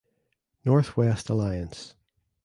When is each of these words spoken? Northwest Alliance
Northwest 0.65 1.29
Alliance 1.29 1.93